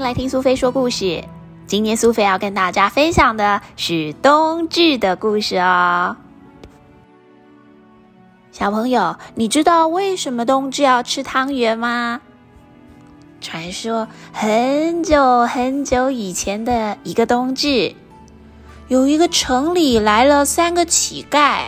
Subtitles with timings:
[0.00, 1.22] 来听苏菲说故事。
[1.66, 6.16] 今天苏菲要跟大家分享的是冬至的故事哦。
[8.50, 12.22] 小朋友，你知道为什么冬至要吃汤圆吗？
[13.42, 17.94] 传说很久很久以前的一个冬至，
[18.88, 21.64] 有一个城里来了三个乞丐，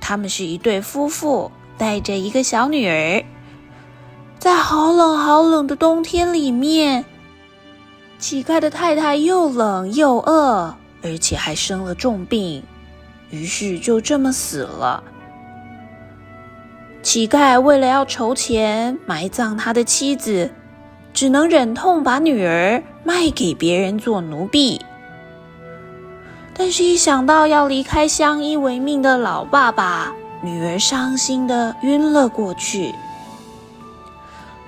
[0.00, 3.22] 他们是一对夫妇，带着一个小女儿，
[4.38, 7.04] 在好冷好冷的冬天里面。
[8.26, 12.62] 乞丐的太太又冷又饿，而且还生了重病，
[13.28, 15.04] 于是就这么死了。
[17.02, 20.50] 乞丐为了要筹钱埋葬他的妻子，
[21.12, 24.80] 只能忍痛把女儿卖给别人做奴婢。
[26.54, 32.94] 但是，一想到要离开相依为命的老爸爸，女儿伤心的晕了过去。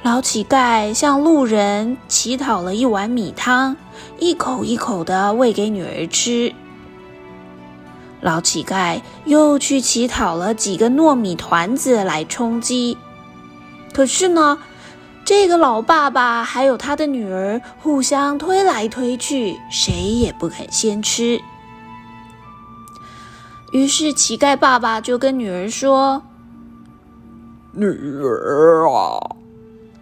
[0.06, 3.76] 老乞丐向路人乞讨了一碗米汤，
[4.20, 6.54] 一口一口的喂给女儿吃。
[8.20, 12.96] 老乞丐又去乞讨了几个糯米团子来充饥。
[13.92, 14.58] 可是呢，
[15.24, 21.40] 这个老爸爸还有他的女儿互相推来推去，谁也不肯先吃。
[23.72, 26.22] 于是乞丐爸爸就跟女儿说
[27.74, 27.88] ：“女
[28.22, 29.18] 儿啊。”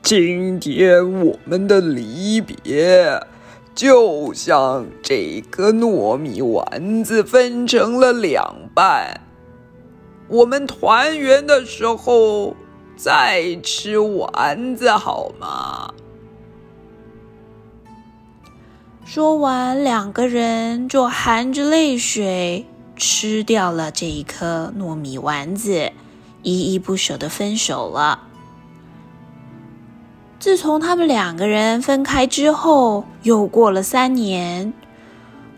[0.05, 3.27] 今天我们的离别，
[3.75, 9.23] 就像这个糯米丸子分成了两半。
[10.29, 12.55] 我们团圆的时候
[12.95, 15.95] 再吃丸子好吗？
[19.07, 25.91] 说完，两个人就含着泪水吃掉了这一颗糯米丸子，
[26.43, 28.29] 依依不舍的分手了。
[30.39, 34.73] 自从他们两个人分开之后，又过了三年，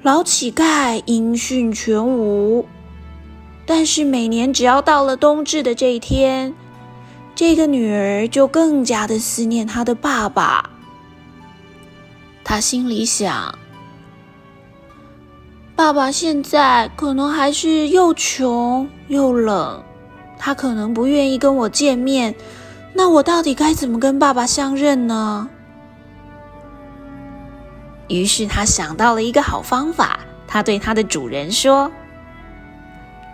[0.03, 2.65] 老乞丐音讯全无。
[3.67, 6.55] 但是每年只要到了冬至的这一天，
[7.35, 10.71] 这个女儿就更加的思念她的爸爸。
[12.45, 13.59] 她心里想：
[15.75, 19.83] 爸爸现在可能还是又穷又冷，
[20.39, 22.33] 他可能不愿意跟我见面。
[22.97, 25.51] 那我到底该怎么跟爸爸相认呢？
[28.09, 31.93] 于是他想到了一个好方法，他对他的主人说：“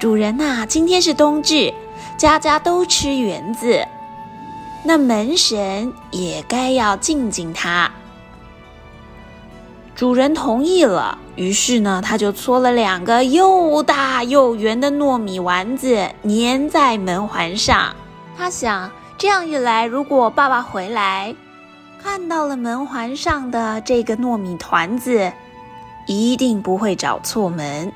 [0.01, 1.73] 主人呐，今天是冬至，
[2.19, 3.87] 家家都吃圆子，
[4.83, 7.89] 那门神也该要敬敬他。”
[9.95, 17.95] 主人同意了，于是呢，他就搓了两个又大又圆的糯米丸子，粘在门环上。
[18.37, 18.91] 他想。
[19.23, 21.33] 这样一来，如果爸爸回来
[22.03, 25.33] 看到了门环上的这个糯米团子，
[26.09, 27.93] 一定不会找错门。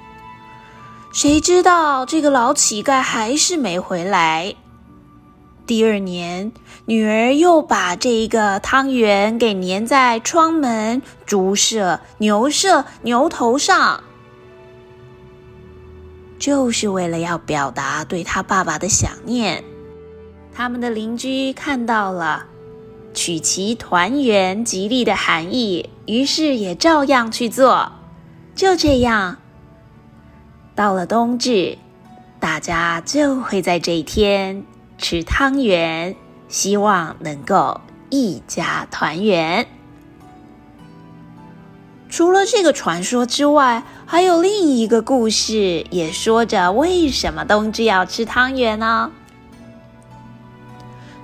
[1.13, 4.55] 谁知道这个老乞丐还是没回来。
[5.67, 6.53] 第二年，
[6.85, 14.05] 女儿又把这一个汤圆给粘在窗门、猪舍、牛舍、牛头上，
[16.39, 19.65] 就是为了要表达对他爸爸的想念。
[20.57, 22.47] 他们的邻居看到了，
[23.13, 27.93] 取其团圆吉利的含义，于是也照样去做。
[28.55, 29.37] 就这样，
[30.75, 31.77] 到了冬至，
[32.41, 34.65] 大家就会在这一天
[34.97, 36.17] 吃汤圆，
[36.49, 39.67] 希望能够一家团圆。
[42.09, 49.13] 除了这个传说之外，还有另一个故事，也说着为什么冬至要吃汤圆呢？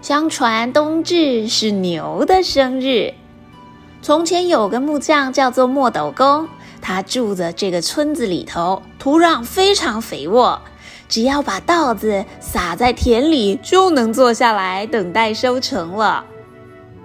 [0.03, 3.15] 相传冬至是牛的生日。
[4.03, 6.49] 从前有个木匠叫做墨斗公，
[6.81, 10.61] 他住在这个村子里头，土壤非常肥沃，
[11.09, 16.25] 只要把稻子撒在田里，就能坐下来等待收成了。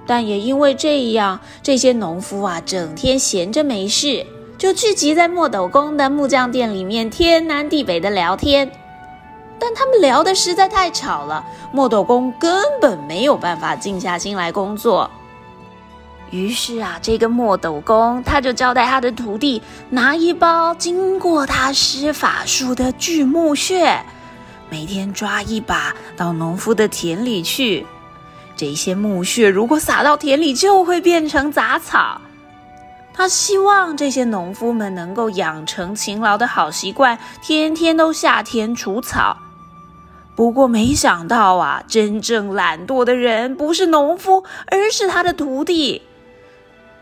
[0.07, 4.25] 但也因为这样，这些农夫啊，整天闲着没事，
[4.57, 8.71] 就聚集在墨斗公的木匠店里面，天南地北的聊天。
[9.59, 15.09] 但他们聊的实在太吵了，墨斗公根本没有办法静下心来工作。
[16.29, 24.03] 于是啊，这个墨斗公他就交代他的徒弟拿一包经过他施法术的巨木屑，
[24.69, 27.85] 每天抓一把到农夫的田里去。
[28.57, 32.19] 这些木屑如果撒到田里，就会变成杂草。
[33.13, 39.37] 他希望这些农夫们能够养成勤劳的好习惯，天天都下田除草。
[40.37, 46.03] 不过没想到啊，真正懒惰的人不是农夫，而是他的徒弟。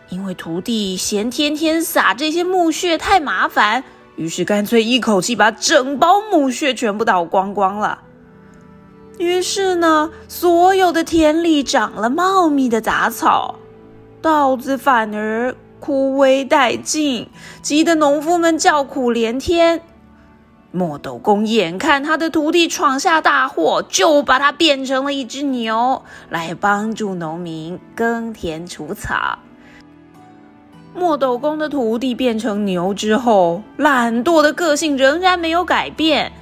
[0.08, 3.84] 因为徒弟嫌天天撒这些木屑太麻烦，
[4.16, 8.04] 于是干脆一口气把整包木屑全部倒光光了。
[9.18, 13.56] 于是呢，所有的田里长了茂密的杂草，
[14.22, 17.28] 稻子反而枯萎殆尽，
[17.62, 19.82] 急得农夫们叫苦连天。
[20.75, 29.39] 墨斗公眼看他的徒弟闯下大祸，就把他变成了一只牛，来帮助农民耕田除草。
[30.94, 36.33] 墨斗公的徒弟变成牛之后，懒惰的个性仍然没有改变。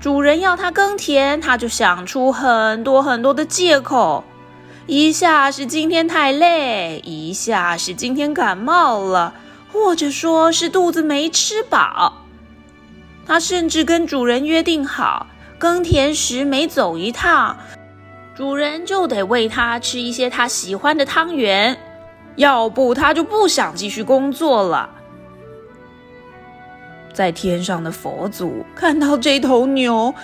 [0.00, 4.24] 主人要他耕田，他就想出很多很多的借口，
[4.86, 9.34] 一下是今天太累，一下是今天感冒了，
[9.70, 12.24] 或者说是肚子没吃饱。
[13.28, 15.26] 他甚至跟主人约定好，
[15.58, 17.58] 耕田时每走一趟，
[18.34, 21.78] 主人就得喂他吃一些他喜欢的汤圆，
[22.36, 24.88] 要不他就不想继续工作了。
[27.12, 30.14] 在天上的佛祖看到这头牛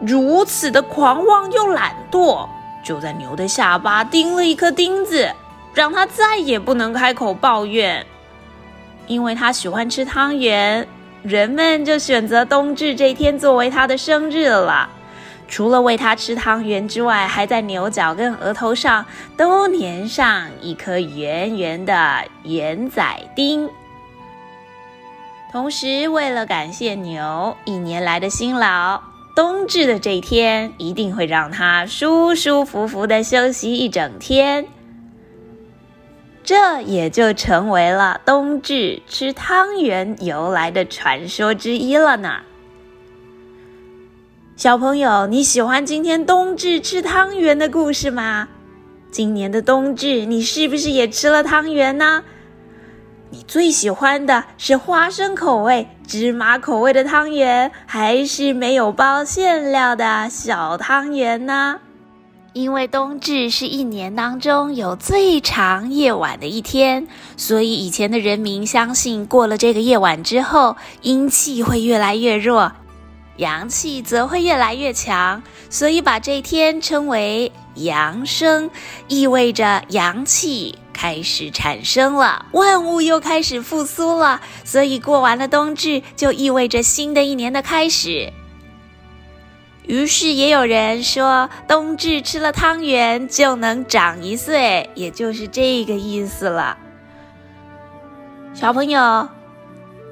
[0.00, 2.46] 如此的狂妄又懒惰，
[2.84, 5.32] 就在牛的下巴钉了一颗钉子，
[5.72, 8.04] 让他再也不能开口抱怨，
[9.06, 10.86] 因为他喜欢吃汤圆。
[11.22, 14.88] 人们就选择冬至这天作为他的生日了。
[15.48, 19.04] 除了喂他吃汤圆之外，还在牛角跟额头上
[19.36, 23.02] 都粘上一颗圆圆的圆仔
[23.34, 23.68] 钉。
[25.50, 29.02] 同时，为了感谢牛一年来的辛劳，
[29.34, 34.64] 冬至的这一天一定会让他舒舒服服的休息一整天。
[36.42, 42.40] 这也就成为了冬至吃汤圆由来的传说之一了呢。
[44.56, 48.48] 小朋友，你喜欢今天冬至吃汤圆的故事吗？
[49.10, 52.22] 今年的冬至，你是不是也吃了汤圆呢？
[53.30, 61.80] 你最喜欢的是花生口味、芝麻口味的汤圆，还是没有包馅料的小汤圆呢？
[62.52, 67.06] 因为冬至是一年当中有最长夜晚的一天，
[67.36, 72.72] 所以以前的人民相信，过了这个夜晚之后，阴气会越来越弱，
[73.36, 78.68] 阳气则会越来越强，所以把这一天称为阳生，
[79.06, 84.40] 意味着阳气开始产生了，万物又开始复苏了。
[84.64, 88.32] 所以过完了冬至，就意味着新的一年的开始。
[89.86, 96.78] 于是也有人说，冬至吃了汤圆就能长一岁，也就是这个意思了。
[98.54, 99.28] 小朋友，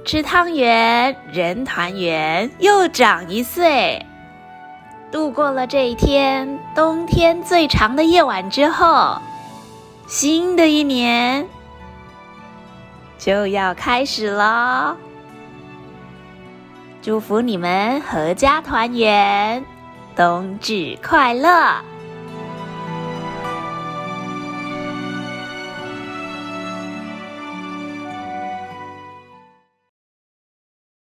[0.05, 4.05] 吃汤圆，人团圆，又长一岁。
[5.11, 9.21] 度过了这一天冬天最长的夜晚之后，
[10.06, 11.47] 新的一年
[13.19, 14.97] 就要开始了。
[17.08, 19.64] 祝福你们阖家团圆，
[20.14, 21.82] 冬至快乐！